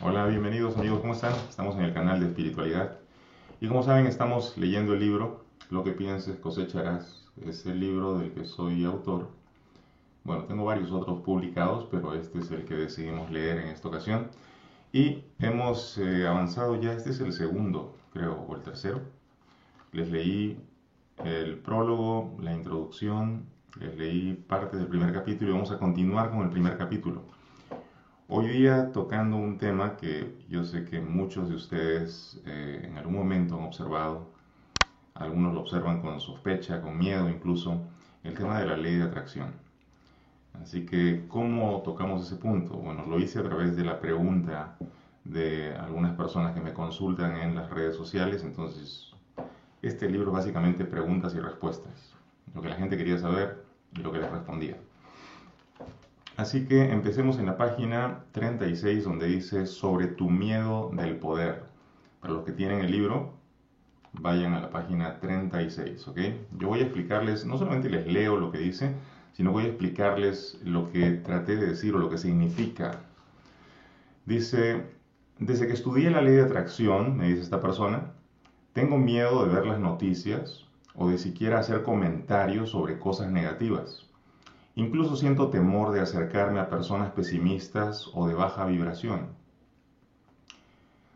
[0.00, 1.34] Hola, bienvenidos amigos, ¿cómo están?
[1.50, 2.98] Estamos en el canal de espiritualidad
[3.60, 7.30] y como saben estamos leyendo el libro Lo que pienses cosecharás.
[7.44, 9.28] Es el libro del que soy autor.
[10.24, 14.28] Bueno, tengo varios otros publicados, pero este es el que decidimos leer en esta ocasión.
[14.94, 19.02] Y hemos eh, avanzado ya, este es el segundo, creo, o el tercero.
[19.92, 20.58] Les leí
[21.22, 23.44] el prólogo, la introducción,
[23.78, 27.24] les leí parte del primer capítulo y vamos a continuar con el primer capítulo.
[28.34, 33.16] Hoy día tocando un tema que yo sé que muchos de ustedes eh, en algún
[33.16, 34.26] momento han observado,
[35.12, 37.82] algunos lo observan con sospecha, con miedo incluso,
[38.24, 39.52] el tema de la ley de atracción.
[40.62, 42.72] Así que, ¿cómo tocamos ese punto?
[42.72, 44.78] Bueno, lo hice a través de la pregunta
[45.24, 49.12] de algunas personas que me consultan en las redes sociales, entonces
[49.82, 52.14] este libro básicamente preguntas y respuestas,
[52.54, 53.62] lo que la gente quería saber
[53.94, 54.78] y lo que les respondía.
[56.36, 61.64] Así que empecemos en la página 36 donde dice sobre tu miedo del poder.
[62.20, 63.34] Para los que tienen el libro,
[64.12, 66.18] vayan a la página 36, ¿ok?
[66.58, 68.94] Yo voy a explicarles, no solamente les leo lo que dice,
[69.34, 73.00] sino voy a explicarles lo que traté de decir o lo que significa.
[74.24, 74.86] Dice,
[75.38, 78.12] desde que estudié la ley de atracción, me dice esta persona,
[78.72, 84.11] tengo miedo de ver las noticias o de siquiera hacer comentarios sobre cosas negativas.
[84.74, 89.28] Incluso siento temor de acercarme a personas pesimistas o de baja vibración.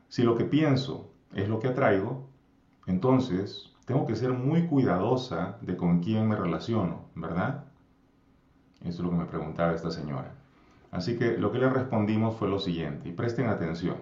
[0.08, 2.28] Si lo que pienso es lo que atraigo,
[2.86, 7.64] entonces tengo que ser muy cuidadosa de con quién me relaciono, ¿verdad?
[8.80, 10.34] Eso es lo que me preguntaba esta señora.
[10.90, 13.96] Así que lo que le respondimos fue lo siguiente, y presten atención.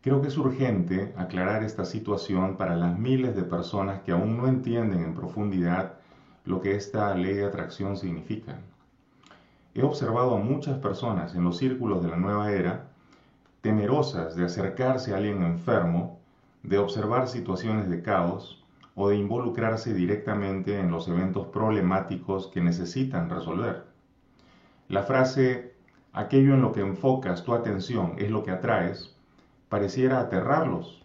[0.00, 4.48] Creo que es urgente aclarar esta situación para las miles de personas que aún no
[4.48, 6.01] entienden en profundidad
[6.44, 8.58] lo que esta ley de atracción significa.
[9.74, 12.88] He observado a muchas personas en los círculos de la nueva era
[13.62, 16.18] temerosas de acercarse a alguien enfermo,
[16.62, 18.62] de observar situaciones de caos
[18.94, 23.84] o de involucrarse directamente en los eventos problemáticos que necesitan resolver.
[24.88, 25.74] La frase
[26.12, 29.16] aquello en lo que enfocas tu atención es lo que atraes
[29.70, 31.02] pareciera aterrarlos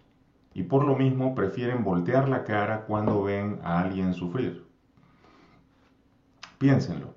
[0.54, 4.67] y por lo mismo prefieren voltear la cara cuando ven a alguien sufrir.
[6.58, 7.14] Piénsenlo.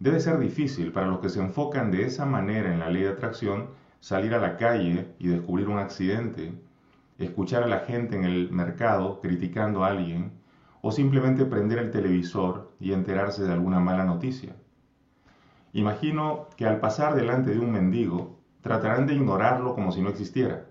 [0.00, 3.10] Debe ser difícil para los que se enfocan de esa manera en la ley de
[3.10, 3.68] atracción
[4.00, 6.52] salir a la calle y descubrir un accidente,
[7.18, 10.32] escuchar a la gente en el mercado criticando a alguien
[10.82, 14.56] o simplemente prender el televisor y enterarse de alguna mala noticia.
[15.72, 20.66] Imagino que al pasar delante de un mendigo tratarán de ignorarlo como si no existiera.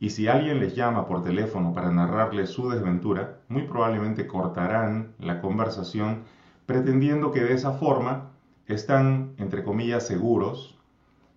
[0.00, 5.40] Y si alguien les llama por teléfono para narrarles su desventura, muy probablemente cortarán la
[5.40, 6.24] conversación
[6.68, 8.32] pretendiendo que de esa forma
[8.66, 10.78] están, entre comillas, seguros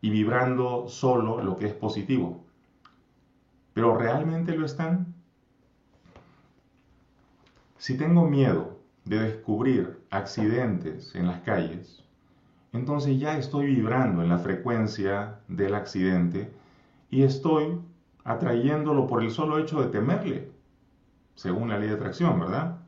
[0.02, 2.44] y vibrando solo lo que es positivo.
[3.74, 5.16] ¿Pero realmente lo están?
[7.78, 12.03] Si tengo miedo de descubrir accidentes en las calles,
[12.74, 16.52] entonces ya estoy vibrando en la frecuencia del accidente
[17.09, 17.80] y estoy
[18.25, 20.52] atrayéndolo por el solo hecho de temerle,
[21.36, 22.81] según la ley de atracción, ¿verdad?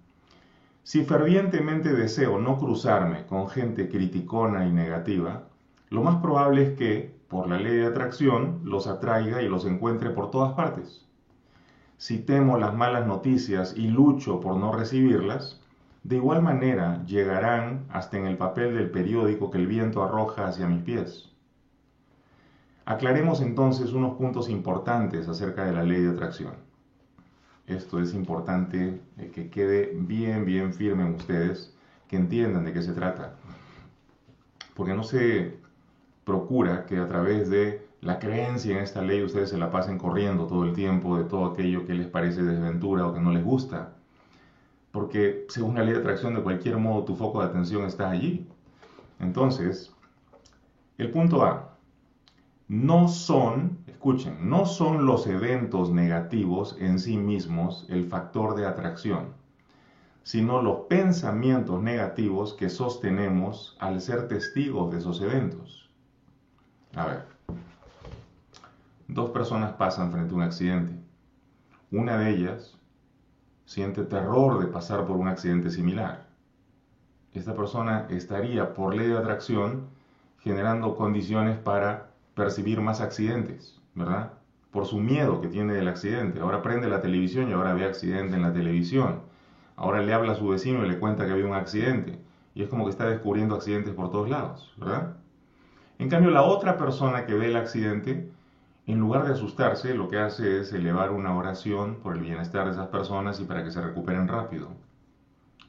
[0.83, 5.45] Si fervientemente deseo no cruzarme con gente criticona y negativa,
[5.89, 10.09] lo más probable es que, por la ley de atracción, los atraiga y los encuentre
[10.09, 11.07] por todas partes.
[11.95, 15.61] Si temo las malas noticias y lucho por no recibirlas,
[16.03, 20.67] de igual manera llegarán hasta en el papel del periódico que el viento arroja hacia
[20.67, 21.31] mis pies.
[22.83, 26.72] Aclaremos entonces unos puntos importantes acerca de la ley de atracción.
[27.67, 31.73] Esto es importante eh, que quede bien, bien firme en ustedes,
[32.07, 33.35] que entiendan de qué se trata.
[34.75, 35.57] Porque no se
[36.25, 40.47] procura que a través de la creencia en esta ley ustedes se la pasen corriendo
[40.47, 43.93] todo el tiempo de todo aquello que les parece desventura o que no les gusta
[44.93, 48.47] porque según la ley de atracción de cualquier modo tu foco de atención está allí.
[49.19, 49.91] Entonces,
[50.99, 51.72] el punto A,
[52.67, 59.33] no son, escuchen, no son los eventos negativos en sí mismos el factor de atracción,
[60.23, 65.89] sino los pensamientos negativos que sostenemos al ser testigos de esos eventos.
[66.95, 67.25] A ver,
[69.07, 70.93] dos personas pasan frente a un accidente.
[71.91, 72.77] Una de ellas
[73.65, 76.27] siente terror de pasar por un accidente similar.
[77.33, 79.89] Esta persona estaría, por ley de atracción,
[80.39, 84.33] generando condiciones para percibir más accidentes, ¿verdad?
[84.71, 86.39] Por su miedo que tiene del accidente.
[86.39, 89.21] Ahora prende la televisión y ahora ve accidente en la televisión.
[89.75, 92.19] Ahora le habla a su vecino y le cuenta que había un accidente.
[92.55, 95.17] Y es como que está descubriendo accidentes por todos lados, ¿verdad?
[95.99, 98.29] En cambio, la otra persona que ve el accidente,
[98.85, 102.71] en lugar de asustarse, lo que hace es elevar una oración por el bienestar de
[102.71, 104.69] esas personas y para que se recuperen rápido.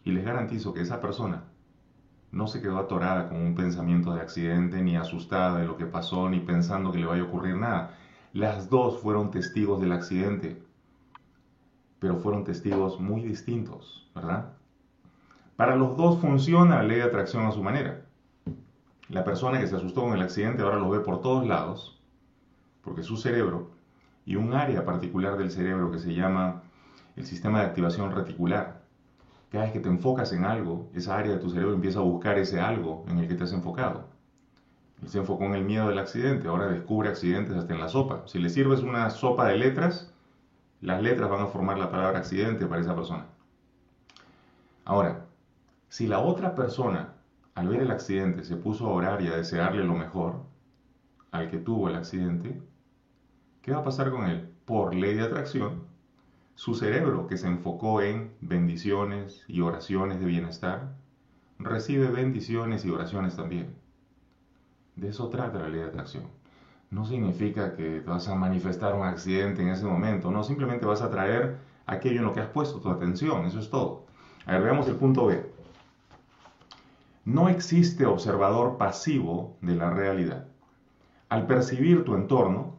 [0.02, 1.44] Y les garantizo que esa persona
[2.34, 6.28] no se quedó atorada con un pensamiento de accidente, ni asustada de lo que pasó,
[6.28, 7.96] ni pensando que le vaya a ocurrir nada.
[8.32, 10.60] Las dos fueron testigos del accidente,
[12.00, 14.52] pero fueron testigos muy distintos, ¿verdad?
[15.54, 18.04] Para los dos funciona la ley de atracción a su manera.
[19.08, 22.02] La persona que se asustó con el accidente ahora lo ve por todos lados,
[22.82, 23.70] porque su cerebro
[24.26, 26.62] y un área particular del cerebro que se llama
[27.14, 28.73] el sistema de activación reticular,
[29.54, 32.36] cada vez que te enfocas en algo, esa área de tu cerebro empieza a buscar
[32.38, 34.08] ese algo en el que te has enfocado.
[35.00, 38.24] Él se enfocó en el miedo del accidente, ahora descubre accidentes hasta en la sopa.
[38.26, 40.12] Si le sirves una sopa de letras,
[40.80, 43.26] las letras van a formar la palabra accidente para esa persona.
[44.84, 45.26] Ahora,
[45.88, 47.12] si la otra persona,
[47.54, 50.42] al ver el accidente, se puso a orar y a desearle lo mejor
[51.30, 52.60] al que tuvo el accidente,
[53.62, 54.52] ¿qué va a pasar con él?
[54.64, 55.84] Por ley de atracción,
[56.54, 60.94] su cerebro, que se enfocó en bendiciones y oraciones de bienestar,
[61.58, 63.74] recibe bendiciones y oraciones también.
[64.94, 66.24] De eso trata la ley de atracción.
[66.90, 71.10] No significa que vas a manifestar un accidente en ese momento, no, simplemente vas a
[71.10, 74.06] traer aquello en lo que has puesto tu atención, eso es todo.
[74.46, 75.44] A ver, veamos el punto B.
[77.24, 80.46] No existe observador pasivo de la realidad.
[81.30, 82.76] Al percibir tu entorno,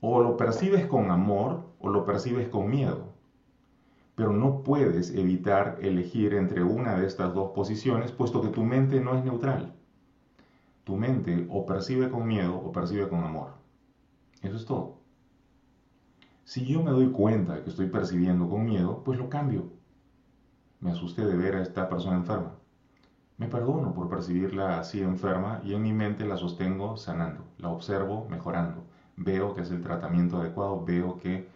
[0.00, 3.13] o lo percibes con amor o lo percibes con miedo
[4.14, 9.00] pero no puedes evitar elegir entre una de estas dos posiciones, puesto que tu mente
[9.00, 9.74] no es neutral.
[10.84, 13.54] Tu mente o percibe con miedo o percibe con amor.
[14.42, 14.98] Eso es todo.
[16.44, 19.72] Si yo me doy cuenta de que estoy percibiendo con miedo, pues lo cambio.
[20.80, 22.54] Me asusté de ver a esta persona enferma.
[23.38, 28.28] Me perdono por percibirla así enferma y en mi mente la sostengo sanando, la observo
[28.30, 28.84] mejorando,
[29.16, 31.48] veo que es el tratamiento adecuado, veo que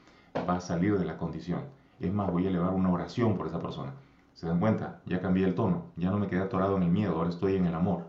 [0.48, 3.60] va a salir de la condición es más, voy a elevar una oración por esa
[3.60, 3.92] persona.
[4.34, 5.00] ¿Se dan cuenta?
[5.06, 5.86] Ya cambié el tono.
[5.96, 8.04] Ya no me quedé atorado en el miedo, ahora estoy en el amor.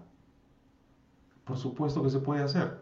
[1.44, 2.82] Por supuesto que se puede hacer.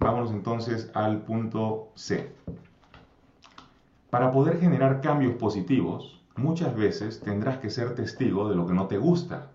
[0.00, 2.34] Vámonos entonces al punto C.
[4.08, 8.86] Para poder generar cambios positivos, muchas veces tendrás que ser testigo de lo que no
[8.86, 9.50] te gusta.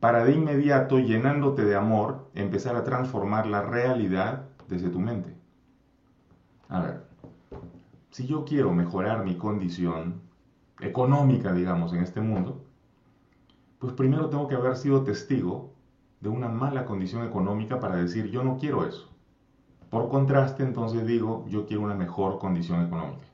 [0.00, 5.34] Para de inmediato, llenándote de amor, empezar a transformar la realidad desde tu mente.
[6.68, 7.07] A ver,
[8.10, 10.20] si yo quiero mejorar mi condición
[10.80, 12.64] económica, digamos, en este mundo,
[13.78, 15.72] pues primero tengo que haber sido testigo
[16.20, 19.08] de una mala condición económica para decir yo no quiero eso.
[19.90, 23.26] Por contraste, entonces digo yo quiero una mejor condición económica.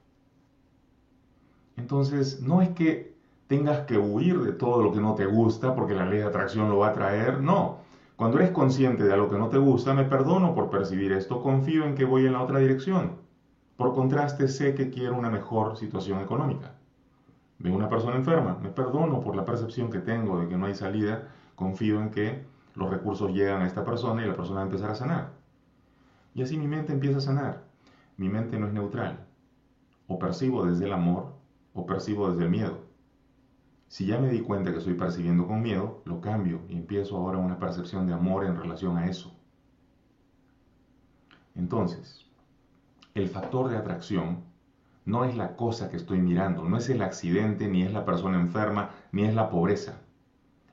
[1.77, 3.15] Entonces, no es que
[3.49, 6.69] tengas que huir de todo lo que no te gusta porque la ley de atracción
[6.69, 7.79] lo va a traer, no.
[8.17, 11.85] Cuando eres consciente de algo que no te gusta, me perdono por percibir esto, confío
[11.85, 13.24] en que voy en la otra dirección.
[13.77, 16.75] Por contraste, sé que quiero una mejor situación económica.
[17.59, 20.75] Veo una persona enferma, me perdono por la percepción que tengo de que no hay
[20.75, 22.45] salida, confío en que
[22.75, 25.33] los recursos llegan a esta persona y la persona va a empezar a sanar.
[26.35, 27.65] Y así mi mente empieza a sanar.
[28.17, 29.27] Mi mente no es neutral.
[30.07, 31.35] O percibo desde el amor
[31.73, 32.79] o percibo desde el miedo.
[33.89, 37.39] Si ya me di cuenta que estoy percibiendo con miedo, lo cambio y empiezo ahora
[37.39, 39.33] una percepción de amor en relación a eso.
[41.55, 42.24] Entonces,
[43.15, 44.43] el factor de atracción
[45.05, 48.41] no es la cosa que estoy mirando, no es el accidente, ni es la persona
[48.41, 50.01] enferma, ni es la pobreza.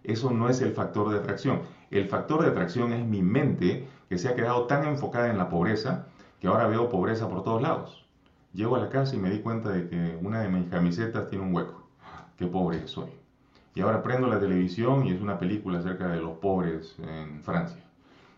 [0.04, 1.62] Eso no es el factor de atracción.
[1.92, 5.50] El factor de atracción es mi mente que se ha quedado tan enfocada en la
[5.50, 6.08] pobreza
[6.40, 8.06] que ahora veo pobreza por todos lados.
[8.54, 11.46] Llego a la casa y me di cuenta de que una de mis camisetas tiene
[11.46, 11.88] un hueco.
[12.38, 13.12] Qué pobre soy.
[13.76, 17.82] Y ahora prendo la televisión y es una película acerca de los pobres en Francia.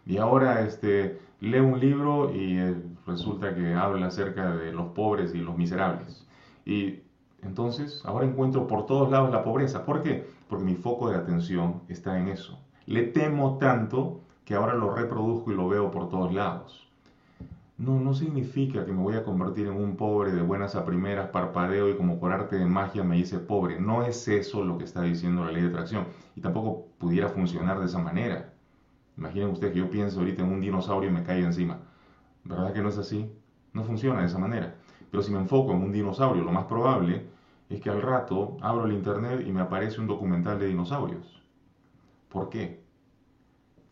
[0.05, 5.33] Y ahora este, leo un libro y eh, resulta que habla acerca de los pobres
[5.35, 6.25] y los miserables.
[6.65, 7.01] Y
[7.41, 9.85] entonces ahora encuentro por todos lados la pobreza.
[9.85, 10.27] ¿Por qué?
[10.47, 12.59] Porque mi foco de atención está en eso.
[12.85, 16.87] Le temo tanto que ahora lo reproduzco y lo veo por todos lados.
[17.77, 21.29] No, no significa que me voy a convertir en un pobre de buenas a primeras,
[21.29, 23.79] parpadeo y como por arte de magia me hice pobre.
[23.79, 26.05] No es eso lo que está diciendo la ley de atracción.
[26.35, 28.53] Y tampoco pudiera funcionar de esa manera.
[29.17, 31.79] Imaginen ustedes que yo pienso ahorita en un dinosaurio y me cae encima.
[32.43, 33.31] ¿Verdad que no es así?
[33.73, 34.75] No funciona de esa manera.
[35.09, 37.27] Pero si me enfoco en un dinosaurio, lo más probable
[37.69, 41.41] es que al rato abro el internet y me aparece un documental de dinosaurios.
[42.29, 42.83] ¿Por qué?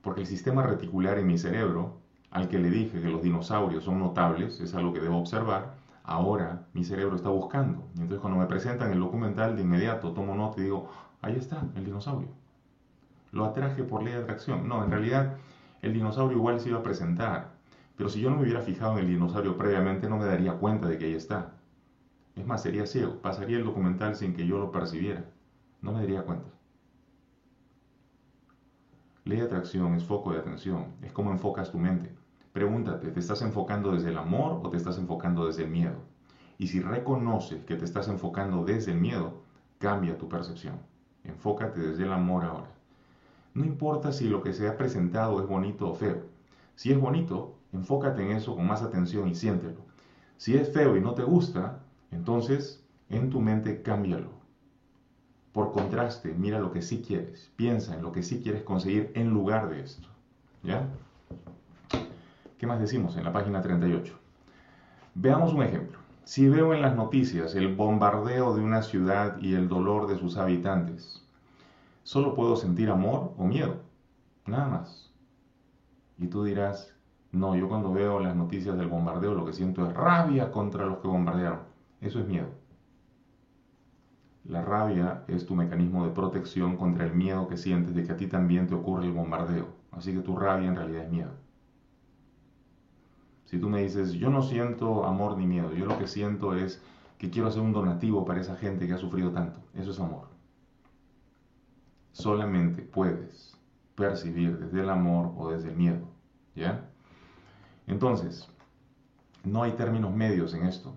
[0.02, 2.00] Porque el sistema reticular en mi cerebro,
[2.32, 6.68] al que le dije que los dinosaurios son notables, es algo que debo observar, ahora
[6.74, 7.88] mi cerebro está buscando.
[7.94, 10.90] Entonces cuando me presentan el documental, de inmediato tomo nota y digo,
[11.22, 12.42] ahí está, el dinosaurio
[13.32, 14.68] lo atraje por ley de atracción.
[14.68, 15.36] No, en realidad
[15.82, 17.52] el dinosaurio igual se iba a presentar.
[17.96, 20.88] Pero si yo no me hubiera fijado en el dinosaurio previamente, no me daría cuenta
[20.88, 21.54] de que ahí está.
[22.36, 23.22] Es más, sería ciego.
[23.22, 25.26] Pasaría el documental sin que yo lo percibiera.
[25.82, 26.50] No me daría cuenta.
[29.26, 30.96] Ley de atracción es foco de atención.
[31.02, 32.12] Es como enfocas tu mente.
[32.54, 35.96] Pregúntate, ¿te estás enfocando desde el amor o te estás enfocando desde el miedo?
[36.58, 39.42] Y si reconoces que te estás enfocando desde el miedo,
[39.78, 40.80] cambia tu percepción.
[41.24, 42.72] Enfócate desde el amor ahora.
[43.54, 46.24] No importa si lo que se ha presentado es bonito o feo.
[46.76, 49.82] Si es bonito, enfócate en eso con más atención y siéntelo.
[50.38, 51.80] Si es feo y no te gusta,
[52.12, 54.30] entonces en tu mente cámbialo.
[55.54, 57.52] Por contraste, mira lo que sí quieres.
[57.56, 60.08] Piensa en lo que sí quieres conseguir en lugar de esto.
[60.64, 60.88] ¿Ya?
[62.58, 64.14] ¿Qué más decimos en la página 38?
[65.16, 66.00] Veamos un ejemplo.
[66.24, 70.38] Si veo en las noticias el bombardeo de una ciudad y el dolor de sus
[70.38, 71.22] habitantes,
[72.04, 73.82] solo puedo sentir amor o miedo,
[74.46, 75.12] nada más.
[76.18, 76.91] Y tú dirás,
[77.32, 81.00] no, yo cuando veo las noticias del bombardeo lo que siento es rabia contra los
[81.00, 81.62] que bombardearon.
[82.02, 82.50] Eso es miedo.
[84.44, 88.18] La rabia es tu mecanismo de protección contra el miedo que sientes de que a
[88.18, 89.68] ti también te ocurre el bombardeo.
[89.92, 91.32] Así que tu rabia en realidad es miedo.
[93.46, 96.82] Si tú me dices, yo no siento amor ni miedo, yo lo que siento es
[97.18, 100.28] que quiero hacer un donativo para esa gente que ha sufrido tanto, eso es amor.
[102.14, 103.58] Solamente puedes
[103.96, 106.08] percibir desde el amor o desde el miedo,
[106.56, 106.91] ¿ya?
[107.92, 108.50] Entonces,
[109.44, 110.96] no hay términos medios en esto.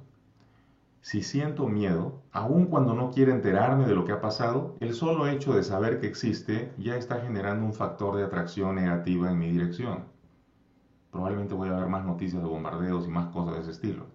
[1.02, 5.26] Si siento miedo, aun cuando no quiero enterarme de lo que ha pasado, el solo
[5.26, 9.50] hecho de saber que existe ya está generando un factor de atracción negativa en mi
[9.50, 10.14] dirección
[11.14, 14.06] probablemente voy a ver más noticias de bombardeos y más cosas de ese estilo.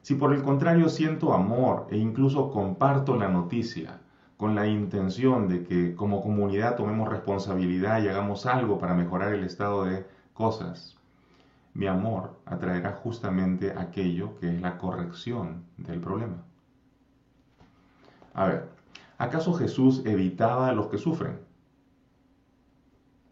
[0.00, 4.00] Si por el contrario siento amor e incluso comparto la noticia
[4.38, 9.44] con la intención de que como comunidad tomemos responsabilidad y hagamos algo para mejorar el
[9.44, 10.96] estado de cosas,
[11.74, 16.44] mi amor atraerá justamente aquello que es la corrección del problema.
[18.32, 18.68] A ver,
[19.18, 21.40] ¿acaso Jesús evitaba a los que sufren?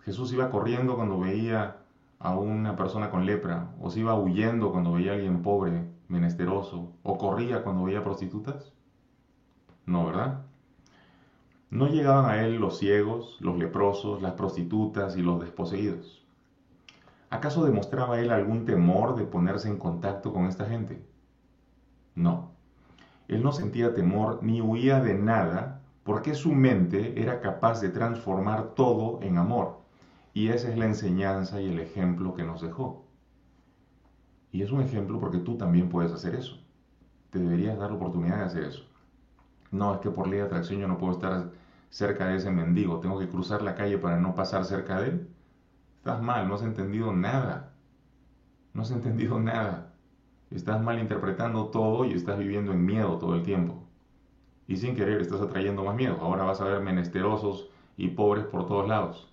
[0.01, 1.79] Jesús iba corriendo cuando veía
[2.19, 6.93] a una persona con lepra, o se iba huyendo cuando veía a alguien pobre, menesteroso,
[7.03, 8.73] o corría cuando veía prostitutas?
[9.87, 10.43] No, ¿verdad?
[11.71, 16.22] No llegaban a él los ciegos, los leprosos, las prostitutas y los desposeídos.
[17.33, 21.03] ¿Acaso demostraba él algún temor de ponerse en contacto con esta gente?
[22.15, 22.51] No.
[23.27, 28.75] Él no sentía temor ni huía de nada porque su mente era capaz de transformar
[28.75, 29.81] todo en amor
[30.35, 33.07] y esa es la enseñanza y el ejemplo que nos dejó.
[34.51, 36.63] Y es un ejemplo porque tú también puedes hacer eso.
[37.31, 38.85] Te deberías dar la oportunidad de hacer eso.
[39.71, 41.51] No, es que por ley de atracción yo no puedo estar
[41.89, 43.01] cerca de ese mendigo.
[43.01, 45.32] Tengo que cruzar la calle para no pasar cerca de él.
[46.03, 47.75] Estás mal, no has entendido nada.
[48.75, 49.95] No has entendido nada.
[50.51, 53.85] Estás mal interpretando todo y estás viviendo en miedo todo el tiempo.
[54.67, 56.19] Y sin querer estás atrayendo más miedo.
[56.21, 59.33] Ahora vas a ver menesterosos y pobres por todos lados.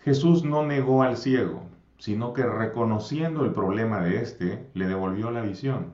[0.00, 1.62] Jesús no negó al ciego,
[1.96, 5.92] sino que reconociendo el problema de éste, le devolvió la visión.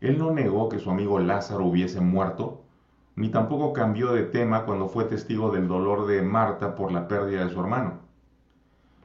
[0.00, 2.65] Él no negó que su amigo Lázaro hubiese muerto,
[3.16, 7.44] ni tampoco cambió de tema cuando fue testigo del dolor de Marta por la pérdida
[7.44, 8.00] de su hermano.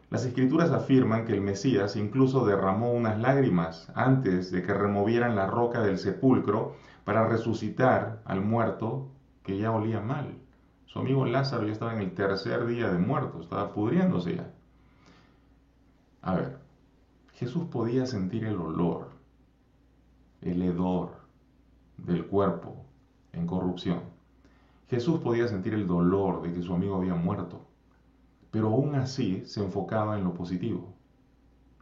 [0.09, 5.47] Las escrituras afirman que el Mesías incluso derramó unas lágrimas antes de que removieran la
[5.47, 6.75] roca del sepulcro
[7.05, 9.07] para resucitar al muerto
[9.43, 10.37] que ya olía mal.
[10.85, 14.51] Su amigo Lázaro ya estaba en el tercer día de muerto, estaba pudriéndose ya.
[16.21, 16.57] A ver,
[17.35, 19.11] Jesús podía sentir el olor,
[20.41, 21.11] el hedor
[21.97, 22.90] del cuerpo
[23.33, 24.01] en corrupción.
[24.89, 27.65] Jesús podía sentir el dolor de que su amigo había muerto,
[28.51, 30.93] pero aún así se enfocaba en lo positivo.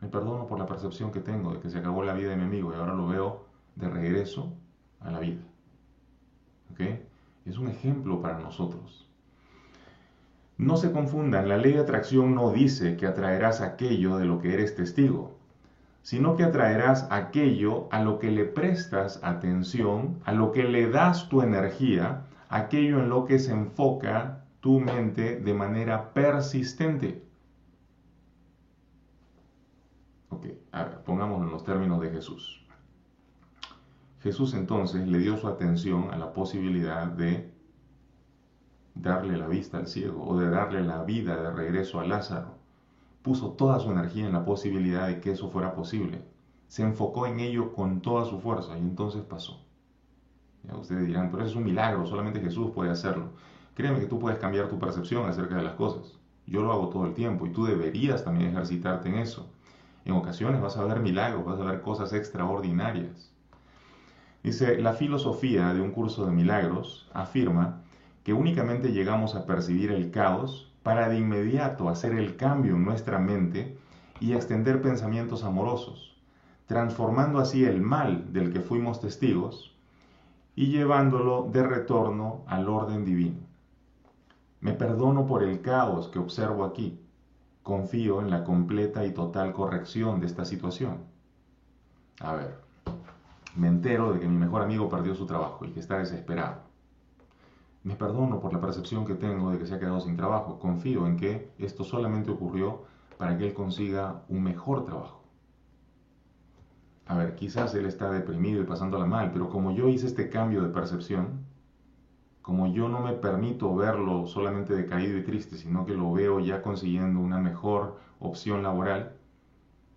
[0.01, 2.43] Me perdono por la percepción que tengo de que se acabó la vida de mi
[2.43, 4.53] amigo y ahora lo veo de regreso
[4.99, 5.41] a la vida.
[6.71, 6.81] ¿Ok?
[7.49, 9.07] es un ejemplo para nosotros.
[10.57, 14.53] No se confundan, la ley de atracción no dice que atraerás aquello de lo que
[14.53, 15.38] eres testigo,
[16.01, 21.29] sino que atraerás aquello a lo que le prestas atención, a lo que le das
[21.29, 27.23] tu energía, aquello en lo que se enfoca tu mente de manera persistente.
[30.29, 32.65] Ok, a en los términos de Jesús.
[34.21, 37.53] Jesús entonces le dio su atención a la posibilidad de
[38.95, 42.58] darle la vista al ciego o de darle la vida de regreso a Lázaro.
[43.21, 46.21] Puso toda su energía en la posibilidad de que eso fuera posible.
[46.67, 49.65] Se enfocó en ello con toda su fuerza y entonces pasó.
[50.63, 53.29] Ya ustedes dirán, pero eso es un milagro, solamente Jesús puede hacerlo.
[53.75, 57.05] Créeme que tú puedes cambiar tu percepción acerca de las cosas Yo lo hago todo
[57.05, 59.49] el tiempo y tú deberías también ejercitarte en eso.
[60.05, 63.31] En ocasiones vas a ver milagros, vas a ver cosas extraordinarias.
[64.43, 67.83] Dice, la filosofía de un curso de milagros afirma
[68.23, 73.19] que únicamente llegamos a percibir el caos para de inmediato hacer el cambio en nuestra
[73.19, 73.77] mente
[74.19, 76.17] y extender pensamientos amorosos,
[76.65, 79.77] transformando así el mal del que fuimos testigos
[80.55, 83.37] y llevándolo de retorno al orden divino.
[84.61, 86.99] Me perdono por el caos que observo aquí.
[87.61, 91.03] Confío en la completa y total corrección de esta situación.
[92.19, 92.57] A ver,
[93.55, 96.68] me entero de que mi mejor amigo perdió su trabajo y que está desesperado.
[97.83, 100.59] Me perdono por la percepción que tengo de que se ha quedado sin trabajo.
[100.59, 102.83] Confío en que esto solamente ocurrió
[103.17, 105.23] para que él consiga un mejor trabajo.
[107.05, 110.61] A ver, quizás él está deprimido y pasándola mal, pero como yo hice este cambio
[110.61, 111.45] de percepción,
[112.41, 116.61] como yo no me permito verlo solamente decaído y triste, sino que lo veo ya
[116.61, 119.13] consiguiendo una mejor opción laboral,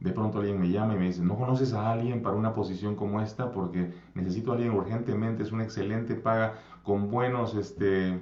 [0.00, 2.96] de pronto alguien me llama y me dice, ¿no conoces a alguien para una posición
[2.96, 3.52] como esta?
[3.52, 8.20] Porque necesito a alguien urgentemente, es una excelente paga con buenos, este,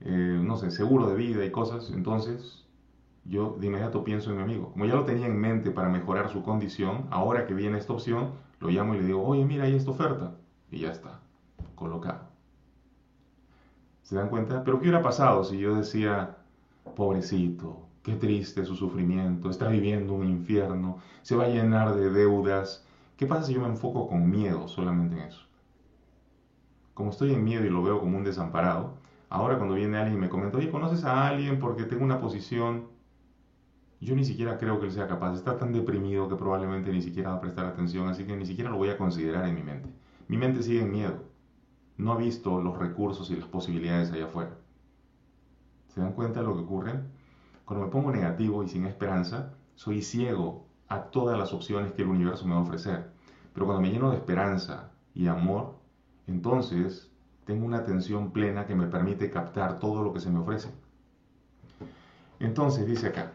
[0.00, 1.90] eh, no sé, seguro de vida y cosas.
[1.90, 2.66] Entonces,
[3.24, 4.72] yo de inmediato pienso en mi amigo.
[4.72, 8.32] Como ya lo tenía en mente para mejorar su condición, ahora que viene esta opción,
[8.60, 10.34] lo llamo y le digo, oye, mira, hay esta oferta.
[10.70, 11.20] Y ya está,
[11.74, 12.28] colocado.
[14.02, 14.64] ¿Se dan cuenta?
[14.64, 16.36] Pero ¿qué hubiera pasado si yo decía,
[16.96, 22.86] pobrecito, Qué triste su sufrimiento, está viviendo un infierno, se va a llenar de deudas.
[23.18, 25.47] ¿Qué pasa si yo me enfoco con miedo solamente en eso?
[26.98, 28.94] Como estoy en miedo y lo veo como un desamparado,
[29.28, 32.88] ahora cuando viene alguien y me comenta, oye, ¿conoces a alguien porque tengo una posición?
[34.00, 37.30] Yo ni siquiera creo que él sea capaz, está tan deprimido que probablemente ni siquiera
[37.30, 39.88] va a prestar atención, así que ni siquiera lo voy a considerar en mi mente.
[40.26, 41.22] Mi mente sigue en miedo,
[41.98, 44.58] no ha visto los recursos y las posibilidades allá afuera.
[45.94, 47.00] ¿Se dan cuenta de lo que ocurre?
[47.64, 52.08] Cuando me pongo negativo y sin esperanza, soy ciego a todas las opciones que el
[52.08, 53.12] universo me va a ofrecer.
[53.54, 55.78] Pero cuando me lleno de esperanza y amor,
[56.28, 57.10] entonces
[57.44, 60.70] tengo una atención plena que me permite captar todo lo que se me ofrece.
[62.40, 63.32] Entonces dice acá,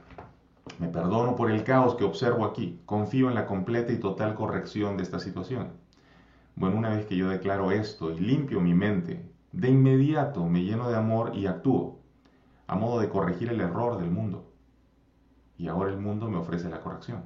[0.79, 4.97] me perdono por el caos que observo aquí, confío en la completa y total corrección
[4.97, 5.69] de esta situación.
[6.55, 10.89] Bueno, una vez que yo declaro esto y limpio mi mente, de inmediato me lleno
[10.89, 11.99] de amor y actúo
[12.67, 14.51] a modo de corregir el error del mundo.
[15.57, 17.23] Y ahora el mundo me ofrece la corrección.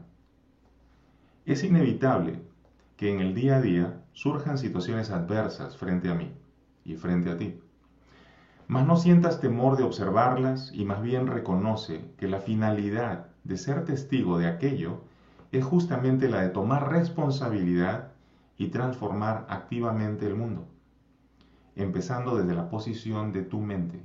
[1.45, 2.41] Es inevitable
[2.95, 6.33] que en el día a día surjan situaciones adversas frente a mí
[6.83, 7.61] y frente a ti.
[8.67, 13.85] Mas no sientas temor de observarlas y más bien reconoce que la finalidad de ser
[13.85, 15.01] testigo de aquello
[15.51, 18.13] es justamente la de tomar responsabilidad
[18.57, 20.67] y transformar activamente el mundo,
[21.75, 24.01] empezando desde la posición de tu mente.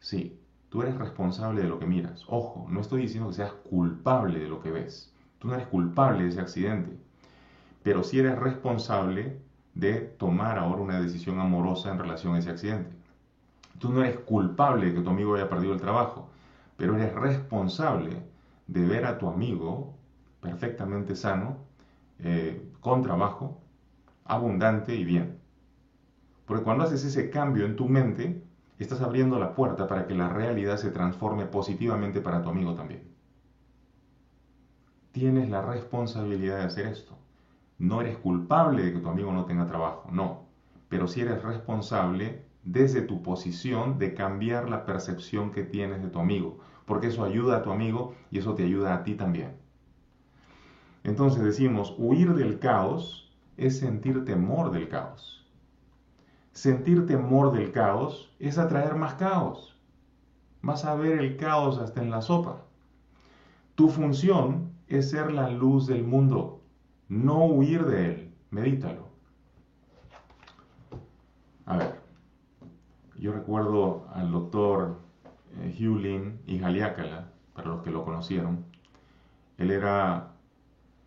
[0.00, 2.24] Sí, Tú eres responsable de lo que miras.
[2.28, 5.12] Ojo, no estoy diciendo que seas culpable de lo que ves.
[5.40, 6.96] Tú no eres culpable de ese accidente.
[7.82, 9.40] Pero sí eres responsable
[9.74, 12.90] de tomar ahora una decisión amorosa en relación a ese accidente.
[13.78, 16.28] Tú no eres culpable de que tu amigo haya perdido el trabajo,
[16.76, 18.22] pero eres responsable
[18.66, 19.94] de ver a tu amigo
[20.40, 21.58] perfectamente sano,
[22.18, 23.60] eh, con trabajo,
[24.24, 25.38] abundante y bien.
[26.46, 28.42] Porque cuando haces ese cambio en tu mente,
[28.78, 33.02] estás abriendo la puerta para que la realidad se transforme positivamente para tu amigo también.
[35.12, 37.19] Tienes la responsabilidad de hacer esto.
[37.80, 40.46] No eres culpable de que tu amigo no tenga trabajo, no,
[40.88, 46.20] pero sí eres responsable desde tu posición de cambiar la percepción que tienes de tu
[46.20, 49.56] amigo, porque eso ayuda a tu amigo y eso te ayuda a ti también.
[51.02, 55.40] Entonces decimos, huir del caos es sentir temor del caos
[56.52, 59.76] sentir temor del caos es atraer más caos.
[60.62, 62.64] Vas a ver el caos hasta en la sopa.
[63.74, 66.59] Tu función es ser la luz del mundo,
[67.10, 68.34] no huir de él.
[68.50, 69.08] Medítalo.
[71.66, 72.00] A ver,
[73.18, 75.00] yo recuerdo al doctor
[75.58, 78.64] eh, Hugh Lin y Jaliácala, para los que lo conocieron.
[79.58, 80.32] Él era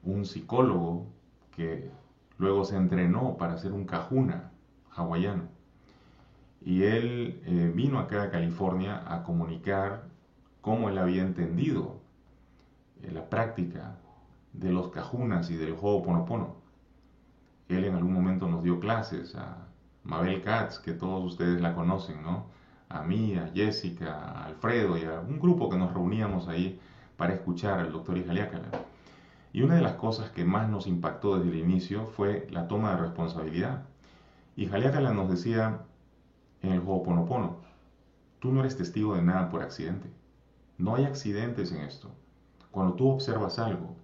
[0.03, 1.07] un psicólogo
[1.55, 1.89] que
[2.37, 4.51] luego se entrenó para ser un cajuna
[4.91, 5.43] hawaiano.
[6.61, 10.03] Y él eh, vino acá a California a comunicar
[10.61, 12.01] cómo él había entendido
[13.01, 13.97] eh, la práctica
[14.53, 16.55] de los cajunas y del juego ponopono.
[17.67, 19.67] Él en algún momento nos dio clases a
[20.03, 22.45] Mabel Katz, que todos ustedes la conocen, ¿no?
[22.89, 26.79] A mí, a Jessica, a Alfredo y a un grupo que nos reuníamos ahí
[27.17, 28.67] para escuchar al doctor Ijaliácala.
[29.53, 32.91] Y una de las cosas que más nos impactó desde el inicio fue la toma
[32.91, 33.85] de responsabilidad.
[34.55, 35.81] Y Jaliácala nos decía
[36.61, 37.57] en el Ho'oponopono,
[38.39, 40.09] tú no eres testigo de nada por accidente.
[40.77, 42.09] No hay accidentes en esto.
[42.71, 43.95] Cuando tú observas algo,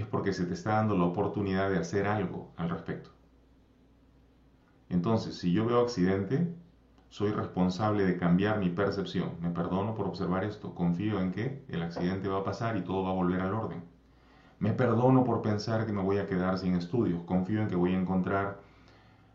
[0.00, 3.10] es porque se te está dando la oportunidad de hacer algo al respecto.
[4.88, 6.54] Entonces, si yo veo accidente,
[7.08, 9.32] soy responsable de cambiar mi percepción.
[9.40, 10.74] Me perdono por observar esto.
[10.74, 13.82] Confío en que el accidente va a pasar y todo va a volver al orden.
[14.58, 17.22] Me perdono por pensar que me voy a quedar sin estudios.
[17.24, 18.60] Confío en que voy a encontrar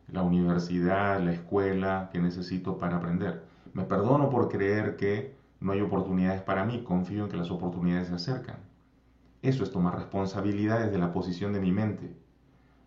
[0.08, 3.44] la universidad, la escuela que necesito para aprender.
[3.74, 6.84] Me perdono por creer que no hay oportunidades para mí.
[6.84, 8.71] Confío en que las oportunidades se acercan.
[9.42, 12.16] Eso es tomar responsabilidades de la posición de mi mente.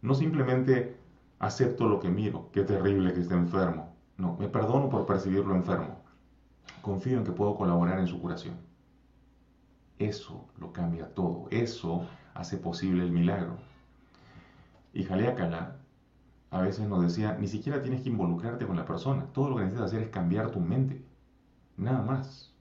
[0.03, 0.97] No simplemente
[1.39, 2.51] acepto lo que miro.
[2.53, 6.01] Qué terrible que esté enfermo no, me perdono por percibirlo enfermo.
[6.83, 8.57] Confío en que puedo colaborar en su curación.
[9.99, 11.49] Eso lo cambia todo.
[11.51, 13.57] Eso hace posible el milagro.
[14.93, 15.77] Y Jaleakala
[16.51, 19.27] a veces nos decía, ni siquiera tienes que involucrarte con la persona.
[19.33, 21.05] Todo lo que necesitas hacer es cambiar tu mente.
[21.77, 22.55] Nada más.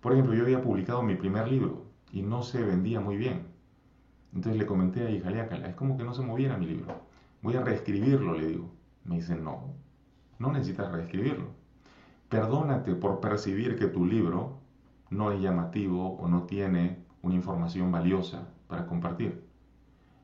[0.00, 3.46] Por ejemplo, yo había publicado mi primer libro y no se vendía muy bien.
[4.34, 6.94] Entonces le comenté a Jaleakala, es como que no se moviera mi libro.
[7.42, 8.70] Voy a reescribirlo, le digo.
[9.04, 9.74] Me dice, no,
[10.38, 11.48] no necesitas reescribirlo.
[12.28, 14.58] Perdónate por percibir que tu libro
[15.10, 19.44] no es llamativo o no tiene una información valiosa para compartir.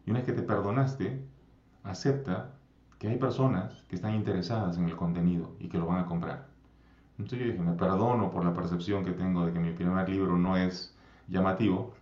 [0.04, 1.24] Y una vez que te perdonaste,
[1.82, 2.52] acepta
[2.98, 6.46] que hay personas que están interesadas en el contenido y que lo van a comprar.
[7.18, 10.36] Entonces yo dije, me perdono por la percepción que tengo de que mi primer libro
[10.36, 10.95] no es
[11.28, 11.94] llamativo,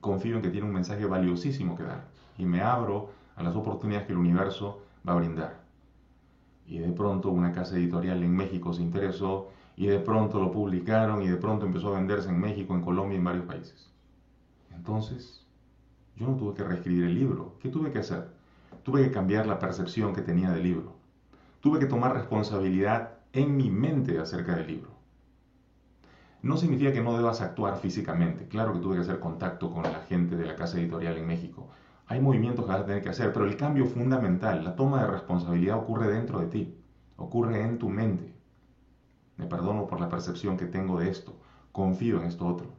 [0.00, 2.04] confío en que tiene un mensaje valiosísimo que dar
[2.38, 5.62] y me abro a las oportunidades que el universo va a brindar
[6.66, 11.22] y de pronto una casa editorial en México se interesó y de pronto lo publicaron
[11.22, 13.90] y de pronto empezó a venderse en México, en Colombia y en varios países.
[14.74, 15.44] Entonces,
[16.16, 17.56] yo no tuve que reescribir el libro.
[17.60, 18.28] ¿Qué tuve que hacer?
[18.82, 20.94] Tuve que cambiar la percepción que tenía del libro.
[21.60, 24.91] Tuve que tomar responsabilidad en mi mente acerca del libro.
[26.42, 28.48] No significa que no debas actuar físicamente.
[28.48, 31.68] Claro que tuve que hacer contacto con la gente de la casa editorial en México.
[32.08, 35.10] Hay movimientos que vas a tener que hacer, pero el cambio fundamental, la toma de
[35.10, 36.76] responsabilidad ocurre dentro de ti,
[37.16, 38.34] ocurre en tu mente.
[39.36, 41.36] Me perdono por la percepción que tengo de esto,
[41.70, 42.72] confío en esto otro.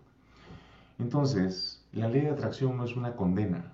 [0.99, 3.73] Entonces, la ley de atracción no es una condena,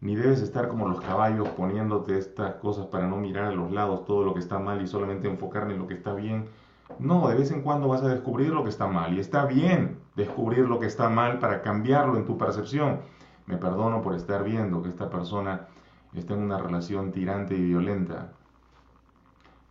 [0.00, 4.06] ni debes estar como los caballos poniéndote estas cosas para no mirar a los lados
[4.06, 6.46] todo lo que está mal y solamente enfocarme en lo que está bien.
[6.98, 10.00] No, de vez en cuando vas a descubrir lo que está mal y está bien
[10.16, 13.00] descubrir lo que está mal para cambiarlo en tu percepción.
[13.46, 15.66] Me perdono por estar viendo que esta persona
[16.14, 18.32] está en una relación tirante y violenta.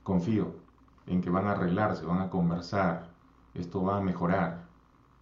[0.03, 0.55] Confío
[1.08, 3.10] en que van a arreglarse, van a conversar,
[3.53, 4.65] esto va a mejorar.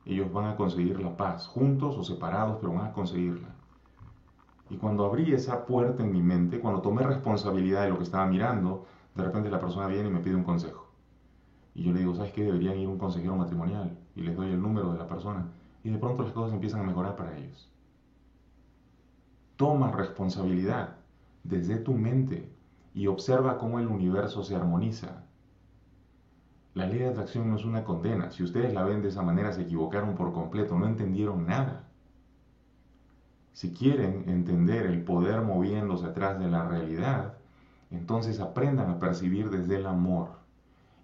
[0.05, 3.49] Ellos van a conseguir la paz, juntos o separados, pero van a conseguirla.
[4.69, 8.25] Y cuando abrí esa puerta en mi mente, cuando tomé responsabilidad de lo que estaba
[8.25, 10.87] mirando, de repente la persona viene y me pide un consejo.
[11.78, 12.44] Y yo le digo, ¿sabes qué?
[12.44, 13.96] Deberían ir un consejero matrimonial.
[14.16, 15.46] Y les doy el número de la persona.
[15.84, 17.72] Y de pronto las cosas empiezan a mejorar para ellos.
[19.58, 20.96] Toma responsabilidad
[21.44, 22.52] desde tu mente
[22.96, 25.24] y observa cómo el universo se armoniza.
[26.74, 28.32] La ley de atracción no es una condena.
[28.32, 31.84] Si ustedes la ven de esa manera, se equivocaron por completo, no entendieron nada.
[33.54, 37.36] Si quieren entender el poder moviéndose atrás de la realidad,
[37.92, 40.37] entonces aprendan a percibir desde el amor.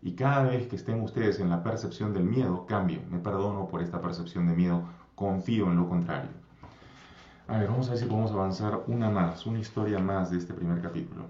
[0.04, 3.10] Y cada vez que estén ustedes en la percepción del miedo, cambien.
[3.10, 4.84] Me perdono por esta percepción de miedo,
[5.16, 6.30] confío en lo contrario.
[7.48, 10.54] A ver, vamos a ver si podemos avanzar una más, una historia más de este
[10.54, 11.24] primer capítulo.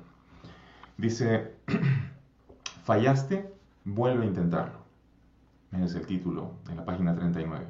[0.97, 1.53] Dice,
[2.83, 3.53] fallaste,
[3.85, 4.79] vuelve a intentarlo.
[5.71, 7.67] Ese es el título en la página 39.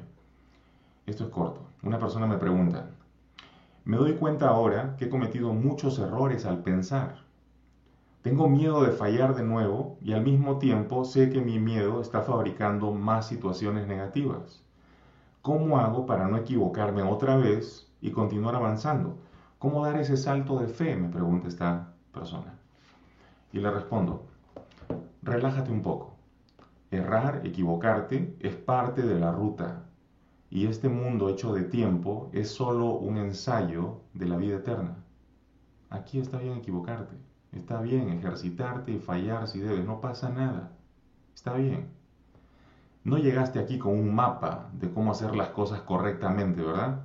[1.04, 1.68] Esto es corto.
[1.82, 2.88] Una persona me pregunta,
[3.84, 7.23] me doy cuenta ahora que he cometido muchos errores al pensar.
[8.24, 12.22] Tengo miedo de fallar de nuevo y al mismo tiempo sé que mi miedo está
[12.22, 14.64] fabricando más situaciones negativas.
[15.42, 19.18] ¿Cómo hago para no equivocarme otra vez y continuar avanzando.
[19.58, 20.96] ¿Cómo dar ese salto de fe?
[20.96, 22.54] Me pregunta esta persona.
[23.52, 24.24] Y le respondo,
[25.20, 26.16] relájate un poco.
[26.90, 29.84] Errar, equivocarte, es parte de la ruta.
[30.48, 34.96] Y este mundo hecho de tiempo es solo un ensayo de la vida eterna.
[35.90, 37.16] Aquí está bien equivocarte.
[37.54, 39.84] Está bien ejercitarte y fallar si debes.
[39.84, 40.72] No pasa nada.
[41.34, 41.88] Está bien.
[43.04, 47.02] No llegaste aquí con un mapa de cómo hacer las cosas correctamente, ¿verdad?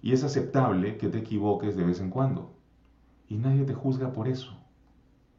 [0.00, 2.54] Y es aceptable que te equivoques de vez en cuando.
[3.28, 4.56] Y nadie te juzga por eso.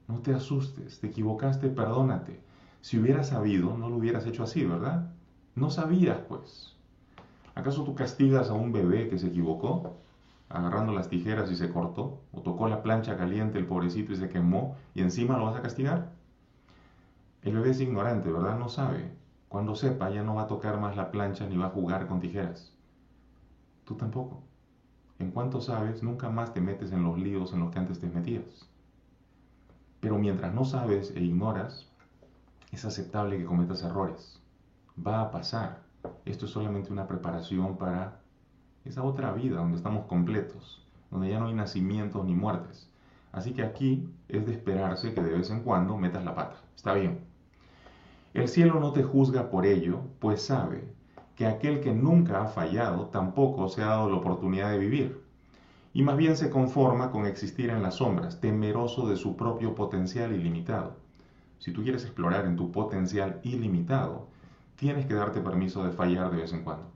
[0.08, 2.40] No te asustes, te equivocaste, perdónate.
[2.82, 5.12] Si hubieras sabido, no lo hubieras hecho así, ¿verdad?
[5.56, 6.76] No sabías, pues.
[7.56, 9.96] ¿Acaso tú castigas a un bebé que se equivocó,
[10.56, 12.22] agarrando las tijeras y se cortó?
[12.32, 15.62] ¿O tocó la plancha caliente el pobrecito y se quemó y encima lo vas a
[15.62, 16.12] castigar?
[17.42, 18.58] El bebé es ignorante, ¿verdad?
[18.58, 19.12] No sabe.
[19.50, 22.20] Cuando sepa, ya no va a tocar más la plancha ni va a jugar con
[22.20, 22.74] tijeras.
[23.86, 24.42] Tú tampoco.
[25.20, 28.08] En cuanto sabes, nunca más te metes en los líos en los que antes te
[28.08, 28.68] metías.
[30.00, 31.88] Pero mientras no sabes e ignoras,
[32.72, 34.42] es aceptable que cometas errores.
[35.06, 35.84] Va a pasar.
[36.26, 38.20] Esto es solamente una preparación para
[38.86, 42.90] esa otra vida donde estamos completos, donde ya no hay nacimientos ni muertes.
[43.32, 46.58] Así que aquí es de esperarse que de vez en cuando metas la pata.
[46.76, 47.20] Está bien.
[48.34, 50.84] El cielo no te juzga por ello, pues sabe
[51.36, 55.22] que aquel que nunca ha fallado tampoco se ha dado la oportunidad de vivir,
[55.94, 60.34] y más bien se conforma con existir en las sombras, temeroso de su propio potencial
[60.34, 60.98] ilimitado.
[61.60, 64.28] Si tú quieres explorar en tu potencial ilimitado,
[64.76, 66.88] tienes que darte permiso de fallar de vez en cuando,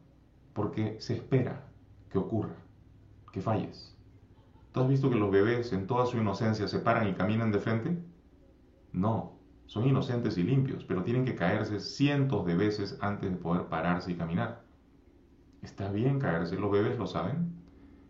[0.53, 1.68] porque se espera
[2.09, 2.55] que ocurra,
[3.31, 3.95] que falles.
[4.71, 7.59] ¿Tú has visto que los bebés en toda su inocencia se paran y caminan de
[7.59, 7.97] frente?
[8.91, 9.33] No,
[9.65, 14.11] son inocentes y limpios, pero tienen que caerse cientos de veces antes de poder pararse
[14.11, 14.63] y caminar.
[15.61, 17.53] Está bien caerse, los bebés lo saben.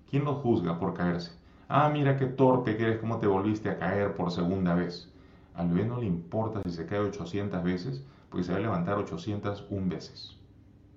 [0.10, 1.32] ¿Quién los juzga por caerse?
[1.68, 5.12] Ah, mira qué torpe que eres, cómo te volviste a caer por segunda vez.
[5.54, 8.98] Al bebé no le importa si se cae 800 veces, porque se va a levantar
[8.98, 10.38] 801 veces.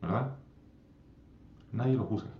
[0.00, 0.36] ¿Verdad?
[1.72, 2.30] Nadie lo juzga.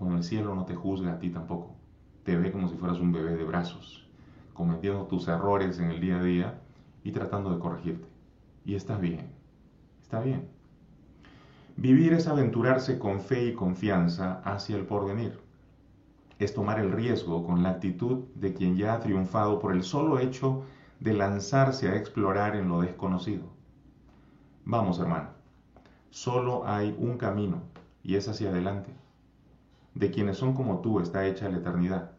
[0.00, 1.76] Bueno, el cielo no te juzga a ti tampoco.
[2.24, 4.08] Te ve como si fueras un bebé de brazos,
[4.54, 6.60] cometiendo tus errores en el día a día
[7.04, 8.08] y tratando de corregirte.
[8.64, 9.30] Y estás bien,
[10.00, 10.48] está bien.
[11.76, 15.38] Vivir es aventurarse con fe y confianza hacia el porvenir.
[16.38, 20.18] Es tomar el riesgo con la actitud de quien ya ha triunfado por el solo
[20.18, 20.62] hecho
[21.00, 23.44] de lanzarse a explorar en lo desconocido.
[24.64, 25.28] Vamos, hermano,
[26.08, 27.60] solo hay un camino
[28.02, 28.99] y es hacia adelante.
[29.94, 32.12] De quienes son como tú está hecha la eternidad.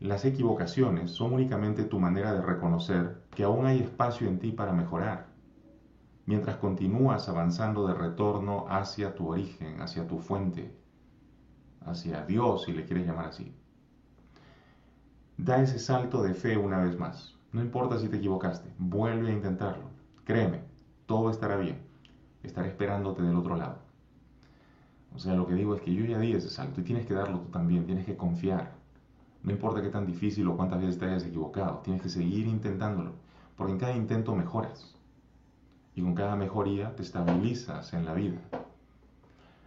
[0.00, 4.72] Las equivocaciones son únicamente tu manera de reconocer que aún hay espacio en ti para
[4.72, 5.26] mejorar,
[6.26, 10.74] mientras continúas avanzando de retorno hacia tu origen, hacia tu fuente,
[11.86, 13.54] hacia Dios, si le quieres llamar así.
[15.36, 17.36] Da ese salto de fe una vez más.
[17.52, 19.84] No importa si te equivocaste, vuelve a intentarlo.
[20.24, 20.62] Créeme,
[21.06, 21.82] todo estará bien.
[22.42, 23.78] Estaré esperándote del otro lado.
[25.14, 27.14] O sea, lo que digo es que yo ya di ese salto y tienes que
[27.14, 28.72] darlo tú también, tienes que confiar.
[29.42, 33.12] No importa qué tan difícil o cuántas veces te hayas equivocado, tienes que seguir intentándolo,
[33.56, 34.96] porque en cada intento mejoras.
[35.94, 38.40] Y con cada mejoría te estabilizas en la vida.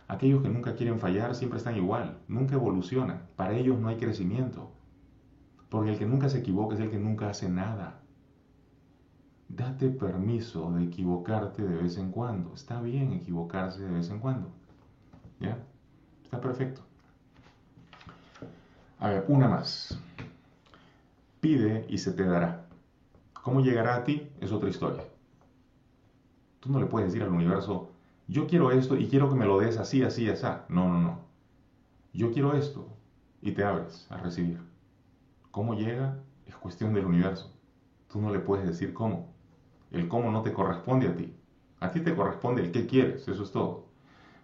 [0.08, 3.28] Aquellos que nunca quieren fallar siempre están igual, nunca evolucionan.
[3.36, 4.72] Para ellos no hay crecimiento.
[5.70, 8.02] Porque el que nunca se equivoca es el que nunca hace nada.
[9.50, 12.54] Date permiso de equivocarte de vez en cuando.
[12.54, 14.52] Está bien equivocarse de vez en cuando.
[15.40, 15.58] ¿Ya?
[16.24, 16.82] Está perfecto.
[19.00, 20.00] A ver, una más.
[21.40, 22.66] Pide y se te dará.
[23.44, 24.32] ¿Cómo llegará a ti?
[24.40, 25.04] Es otra historia.
[26.60, 27.92] Tú no le puedes decir al universo,
[28.28, 30.48] yo quiero esto y quiero que me lo des así, así, así.
[30.70, 31.20] No, no, no.
[32.14, 32.88] Yo quiero esto
[33.42, 34.60] y te abres a recibir.
[35.52, 36.18] ¿Cómo llega?
[36.48, 37.54] Es cuestión del universo.
[38.12, 39.36] Tú no le puedes decir cómo.
[39.92, 41.36] El cómo no te corresponde a ti.
[41.80, 43.85] A ti te corresponde el qué quieres, eso es todo.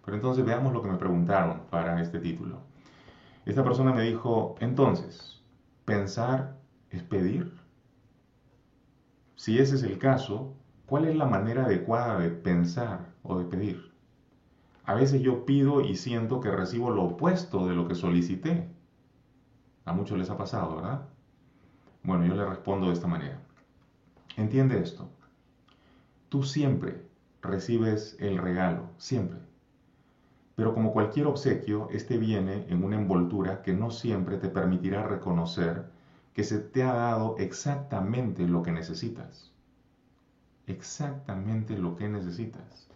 [0.04, 2.60] Pero entonces veamos lo que me preguntaron para este título.
[3.44, 5.42] Esta persona me dijo, entonces,
[5.84, 6.56] ¿pensar
[6.90, 7.52] es pedir?
[9.36, 10.54] Si ese es el caso,
[10.86, 13.92] ¿cuál es la manera adecuada de pensar o de pedir?
[14.84, 18.68] A veces yo pido y siento que recibo lo opuesto de lo que solicité.
[19.84, 21.08] A muchos les ha pasado, ¿verdad?
[22.02, 23.40] Bueno, yo le respondo de esta manera.
[24.36, 25.08] Entiende esto.
[26.28, 27.06] Tú siempre
[27.42, 29.51] recibes el regalo, siempre.
[30.54, 35.86] Pero como cualquier obsequio, este viene en una envoltura que no siempre te permitirá reconocer
[36.34, 39.52] que se te ha dado exactamente lo que necesitas.
[40.66, 42.88] Exactamente lo que necesitas.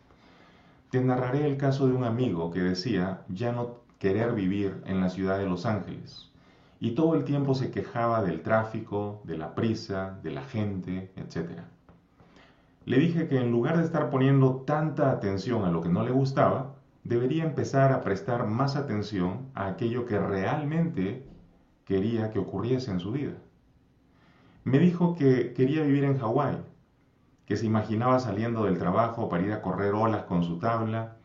[0.90, 5.08] Te narraré el caso de un amigo que decía ya no querer vivir en la
[5.08, 6.30] ciudad de Los Ángeles
[6.78, 11.60] y todo el tiempo se quejaba del tráfico, de la prisa, de la gente, etc.
[12.84, 16.12] Le dije que en lugar de estar poniendo tanta atención a lo que no le
[16.12, 16.75] gustaba,
[17.08, 21.24] debería empezar a prestar más atención a aquello que realmente
[21.84, 23.34] quería que ocurriese en su vida.
[24.64, 26.58] Me dijo que quería vivir en Hawái,
[27.46, 31.16] que se imaginaba saliendo del trabajo para ir a correr olas con su tabla.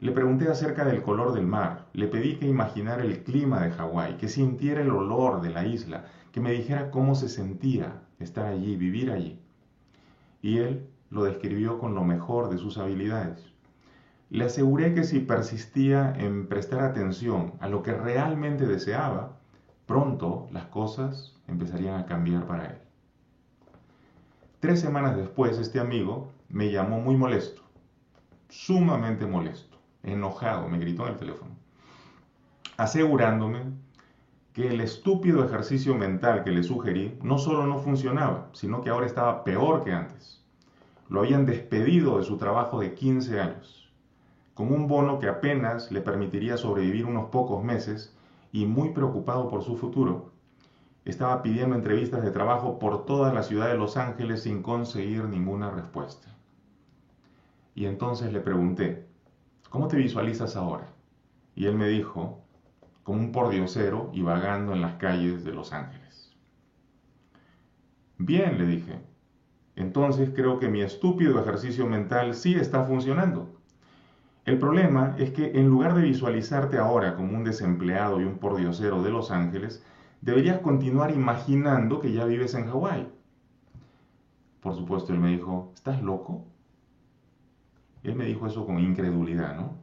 [0.00, 4.16] Le pregunté acerca del color del mar, le pedí que imaginara el clima de Hawái,
[4.16, 8.74] que sintiera el olor de la isla, que me dijera cómo se sentía estar allí,
[8.74, 9.38] vivir allí.
[10.40, 13.51] Y él lo describió con lo mejor de sus habilidades.
[14.32, 19.38] Le aseguré que si persistía en prestar atención a lo que realmente deseaba,
[19.86, 22.78] pronto las cosas empezarían a cambiar para él.
[24.58, 27.62] Tres semanas después, este amigo me llamó muy molesto
[28.52, 31.52] sumamente molesto, enojado, me gritó en el teléfono,
[32.76, 33.62] asegurándome
[34.52, 39.06] que el estúpido ejercicio mental que le sugerí no solo no funcionaba, sino que ahora
[39.06, 40.44] estaba peor que antes.
[41.08, 43.81] Lo habían despedido de su trabajo de 15 años,
[44.54, 48.16] con un bono que apenas le permitiría sobrevivir unos pocos meses
[48.52, 50.32] y muy preocupado por su futuro,
[51.04, 55.70] estaba pidiendo entrevistas de trabajo por toda la ciudad de Los Ángeles sin conseguir ninguna
[55.70, 56.28] respuesta.
[57.74, 59.08] Y entonces le pregunté,
[59.70, 60.92] ¿cómo te visualizas ahora?
[61.56, 62.42] Y él me dijo,
[63.02, 66.30] como un pordiosero y vagando en las calles de Los Ángeles.
[68.18, 69.00] Bien, le dije,
[69.74, 73.51] entonces creo que mi estúpido ejercicio mental sí está funcionando.
[74.44, 79.02] El problema es que en lugar de visualizarte ahora como un desempleado y un pordiosero
[79.02, 79.84] de Los Ángeles,
[80.20, 83.08] deberías continuar imaginando que ya vives en Hawái.
[84.60, 86.44] Por supuesto, él me dijo, ¿estás loco?
[88.02, 89.74] Él me dijo eso con incredulidad, ¿no?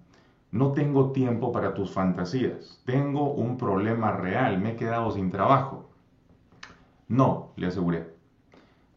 [0.51, 2.81] No tengo tiempo para tus fantasías.
[2.85, 4.59] Tengo un problema real.
[4.59, 5.89] Me he quedado sin trabajo.
[7.07, 8.15] No, le aseguré.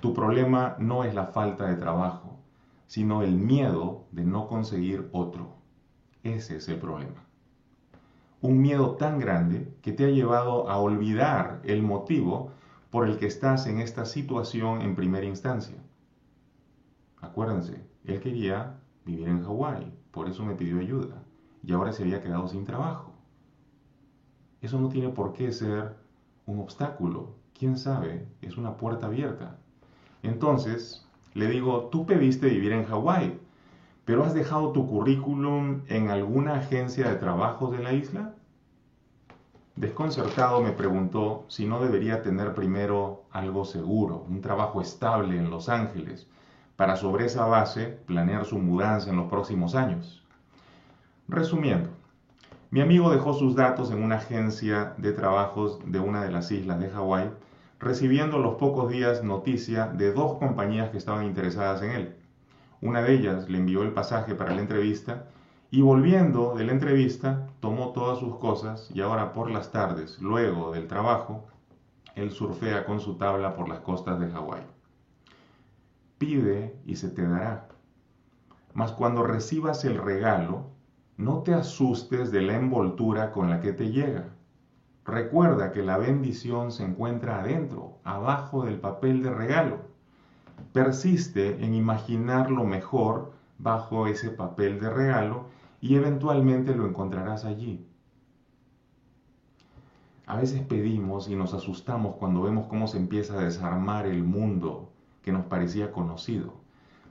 [0.01, 2.22] Tu problema no es la falta de trabajo,
[2.93, 5.57] sino el miedo de no conseguir otro.
[6.25, 7.25] Ese es el problema.
[8.43, 12.51] Un miedo tan grande que te ha llevado a olvidar el motivo
[12.91, 15.79] por el que estás en esta situación en primera instancia.
[17.23, 21.25] Acuérdense, él quería vivir en Hawái, por eso me pidió ayuda
[21.65, 23.15] y ahora se había quedado sin trabajo.
[24.61, 25.97] Eso no tiene por qué ser
[26.45, 27.37] un obstáculo.
[27.59, 28.29] ¿Quién sabe?
[28.43, 29.57] Es una puerta abierta.
[30.23, 33.39] Entonces, le digo, tú pediste vivir en Hawái,
[34.05, 38.35] pero has dejado tu currículum en alguna agencia de trabajo de la isla?
[39.77, 45.69] Desconcertado me preguntó si no debería tener primero algo seguro, un trabajo estable en Los
[45.69, 46.27] Ángeles,
[46.77, 50.23] para sobre esa base planear su mudanza en los próximos años.
[51.29, 51.89] Resumiendo,
[52.71, 56.81] mi amigo dejó sus datos en una agencia de trabajos de una de las islas
[56.81, 57.31] de Hawái,
[57.83, 62.17] recibiendo los pocos días noticia de dos compañías que estaban interesadas en él.
[62.81, 65.27] Una de ellas le envió el pasaje para la entrevista
[65.73, 70.71] y volviendo de la entrevista tomó todas sus cosas y ahora por las tardes, luego
[70.71, 71.49] del trabajo,
[72.15, 74.63] él surfea con su tabla por las costas de Hawái.
[76.19, 77.67] Pide y se te dará.
[78.75, 80.67] Mas cuando recibas el regalo,
[81.17, 84.37] no te asustes de la envoltura con la que te llega.
[85.05, 89.81] Recuerda que la bendición se encuentra adentro, abajo del papel de regalo.
[90.73, 95.47] Persiste en imaginar lo mejor bajo ese papel de regalo
[95.81, 97.85] y eventualmente lo encontrarás allí.
[100.27, 104.93] A veces pedimos y nos asustamos cuando vemos cómo se empieza a desarmar el mundo
[105.23, 106.55] que nos parecía conocido.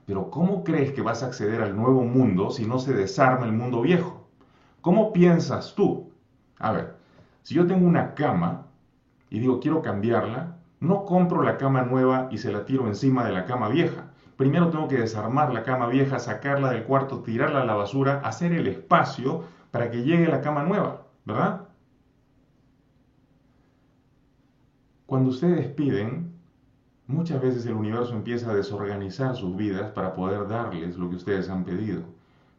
[0.06, 3.52] Pero ¿cómo crees que vas a acceder al nuevo mundo si no se desarma el
[3.52, 4.26] mundo viejo?
[4.80, 6.10] ¿Cómo piensas tú?
[6.58, 7.01] A ver,
[7.42, 8.66] si yo tengo una cama
[9.30, 13.32] y digo quiero cambiarla, no compro la cama nueva y se la tiro encima de
[13.32, 14.12] la cama vieja.
[14.36, 18.52] Primero tengo que desarmar la cama vieja, sacarla del cuarto, tirarla a la basura, hacer
[18.52, 21.68] el espacio para que llegue la cama nueva, ¿verdad?
[25.06, 26.32] Cuando ustedes piden,
[27.12, 31.50] Muchas veces el universo empieza a desorganizar sus vidas para poder darles lo que ustedes
[31.50, 32.04] han pedido.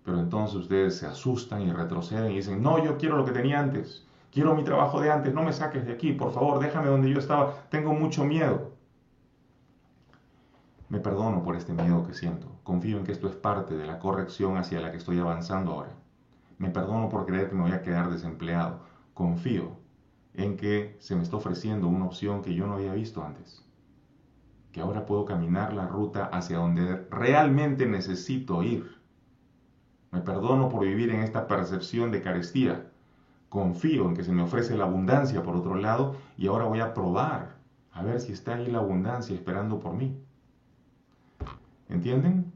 [0.04, 3.60] Pero entonces ustedes se asustan y retroceden y dicen, no, yo quiero lo que tenía
[3.60, 7.10] antes, quiero mi trabajo de antes, no me saques de aquí, por favor, déjame donde
[7.10, 8.74] yo estaba, tengo mucho miedo.
[10.90, 14.00] Me perdono por este miedo que siento, confío en que esto es parte de la
[14.00, 15.94] corrección hacia la que estoy avanzando ahora.
[16.58, 18.82] Me perdono por creer que me voy a quedar desempleado,
[19.14, 19.78] confío
[20.34, 23.64] en que se me está ofreciendo una opción que yo no había visto antes
[24.74, 28.98] que ahora puedo caminar la ruta hacia donde realmente necesito ir.
[30.12, 32.92] Me perdono por vivir en esta percepción de carestía.
[33.54, 36.96] Confío en que se me ofrece la abundancia por otro lado y ahora voy a
[36.96, 37.58] probar
[37.92, 40.18] a ver si está ahí la abundancia esperando por mí.
[41.88, 42.52] ¿Entienden?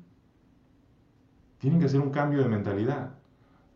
[1.60, 3.12] Tienen que hacer un cambio de mentalidad.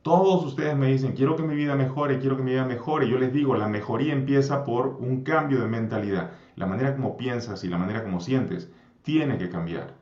[0.01, 3.07] Todos ustedes me dicen, quiero que mi vida mejore, quiero que mi vida mejore.
[3.07, 6.31] Yo les digo, la mejoría empieza por un cambio de mentalidad.
[6.55, 8.71] La manera como piensas y la manera como sientes
[9.03, 9.93] tiene que cambiar.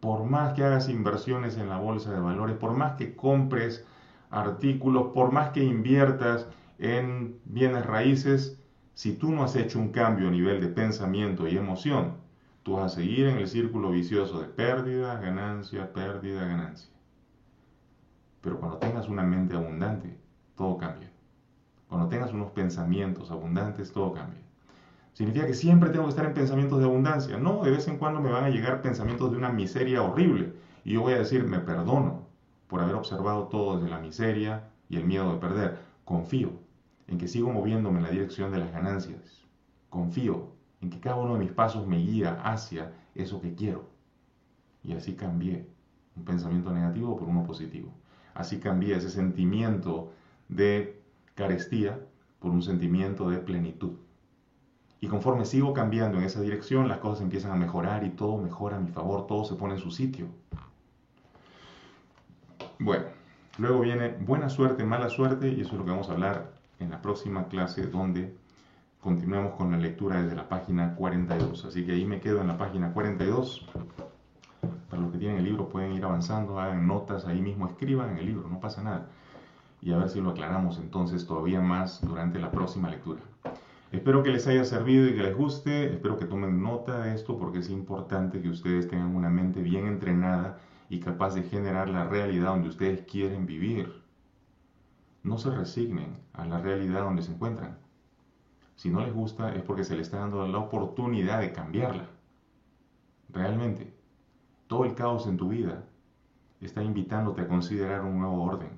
[0.00, 3.86] Por más que hagas inversiones en la bolsa de valores, por más que compres
[4.34, 8.60] artículos, por más que inviertas en bienes raíces,
[8.94, 12.14] si tú no has hecho un cambio a nivel de pensamiento y emoción,
[12.62, 16.90] tú vas a seguir en el círculo vicioso de pérdida, ganancia, pérdida, ganancia.
[18.40, 20.18] Pero cuando tengas una mente abundante,
[20.56, 21.10] todo cambia.
[21.88, 24.40] Cuando tengas unos pensamientos abundantes, todo cambia.
[25.12, 27.38] ¿Significa que siempre tengo que estar en pensamientos de abundancia?
[27.38, 30.52] No, de vez en cuando me van a llegar pensamientos de una miseria horrible.
[30.84, 32.23] Y yo voy a decir, me perdono
[32.74, 35.78] por haber observado todo desde la miseria y el miedo de perder.
[36.04, 36.50] Confío
[37.06, 39.44] en que sigo moviéndome en la dirección de las ganancias.
[39.90, 40.48] Confío
[40.80, 43.88] en que cada uno de mis pasos me guía hacia eso que quiero.
[44.82, 45.68] Y así cambié
[46.16, 47.94] un pensamiento negativo por uno positivo.
[48.34, 50.10] Así cambié ese sentimiento
[50.48, 51.00] de
[51.36, 52.00] carestía
[52.40, 53.92] por un sentimiento de plenitud.
[55.00, 58.78] Y conforme sigo cambiando en esa dirección, las cosas empiezan a mejorar y todo mejora
[58.78, 60.26] a mi favor, todo se pone en su sitio.
[62.78, 63.04] Bueno,
[63.58, 66.50] luego viene buena suerte, mala suerte, y eso es lo que vamos a hablar
[66.80, 68.34] en la próxima clase donde
[69.00, 71.64] continuamos con la lectura desde la página 42.
[71.66, 73.68] Así que ahí me quedo en la página 42.
[74.90, 78.18] Para los que tienen el libro pueden ir avanzando, hagan notas ahí mismo, escriban en
[78.18, 79.06] el libro, no pasa nada.
[79.82, 83.20] Y a ver si lo aclaramos entonces todavía más durante la próxima lectura.
[83.92, 87.38] Espero que les haya servido y que les guste, espero que tomen nota de esto
[87.38, 90.58] porque es importante que ustedes tengan una mente bien entrenada
[90.88, 94.02] y capaz de generar la realidad donde ustedes quieren vivir.
[95.22, 97.78] No se resignen a la realidad donde se encuentran.
[98.76, 102.08] Si no les gusta es porque se les está dando la oportunidad de cambiarla.
[103.30, 103.94] Realmente,
[104.66, 105.84] todo el caos en tu vida
[106.60, 108.70] está invitándote a considerar un nuevo orden.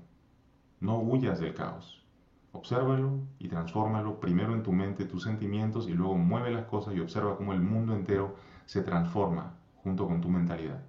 [0.81, 2.05] No huyas del caos.
[2.53, 7.01] Obsérvalo y transfórmalo primero en tu mente, tus sentimientos y luego mueve las cosas y
[7.01, 8.35] observa cómo el mundo entero
[8.65, 10.81] se transforma junto con tu mentalidad.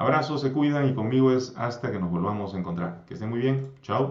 [0.00, 3.04] Abrazos, se cuidan y conmigo es hasta que nos volvamos a encontrar.
[3.06, 3.70] Que estén muy bien.
[3.82, 4.08] Chao.